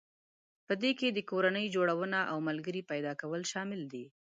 [0.67, 4.05] په دې کې د کورنۍ جوړونه او ملګري پيدا کول شامل دي.